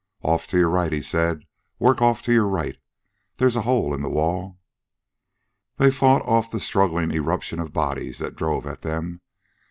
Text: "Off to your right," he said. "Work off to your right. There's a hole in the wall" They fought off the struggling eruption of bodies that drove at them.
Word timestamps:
"Off 0.23 0.47
to 0.47 0.57
your 0.57 0.69
right," 0.69 0.91
he 0.91 0.99
said. 0.99 1.43
"Work 1.77 2.01
off 2.01 2.23
to 2.23 2.33
your 2.33 2.47
right. 2.47 2.75
There's 3.37 3.55
a 3.55 3.61
hole 3.61 3.93
in 3.93 4.01
the 4.01 4.09
wall" 4.09 4.57
They 5.77 5.91
fought 5.91 6.23
off 6.23 6.49
the 6.49 6.59
struggling 6.59 7.11
eruption 7.11 7.59
of 7.59 7.71
bodies 7.71 8.17
that 8.17 8.35
drove 8.35 8.65
at 8.65 8.81
them. 8.81 9.21